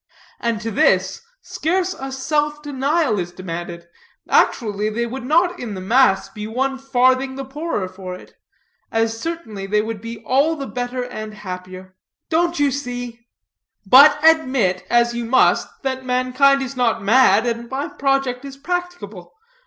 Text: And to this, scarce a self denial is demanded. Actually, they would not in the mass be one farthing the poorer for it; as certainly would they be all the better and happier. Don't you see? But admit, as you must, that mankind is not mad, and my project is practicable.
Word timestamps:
And 0.39 0.59
to 0.61 0.71
this, 0.71 1.21
scarce 1.43 1.93
a 1.93 2.11
self 2.11 2.63
denial 2.63 3.19
is 3.19 3.31
demanded. 3.31 3.87
Actually, 4.27 4.89
they 4.89 5.05
would 5.05 5.23
not 5.25 5.59
in 5.59 5.75
the 5.75 5.79
mass 5.79 6.27
be 6.27 6.47
one 6.47 6.79
farthing 6.79 7.35
the 7.35 7.45
poorer 7.45 7.87
for 7.87 8.15
it; 8.15 8.33
as 8.91 9.19
certainly 9.19 9.67
would 9.67 9.97
they 9.97 10.01
be 10.01 10.17
all 10.23 10.55
the 10.55 10.65
better 10.65 11.03
and 11.03 11.35
happier. 11.35 11.95
Don't 12.31 12.59
you 12.59 12.71
see? 12.71 13.27
But 13.85 14.17
admit, 14.23 14.83
as 14.89 15.13
you 15.13 15.23
must, 15.25 15.67
that 15.83 16.03
mankind 16.03 16.63
is 16.63 16.75
not 16.75 17.03
mad, 17.03 17.45
and 17.45 17.69
my 17.69 17.87
project 17.87 18.43
is 18.43 18.57
practicable. 18.57 19.35